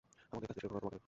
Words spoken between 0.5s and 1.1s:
দেশকে রক্ষা, তোমাকে নয়।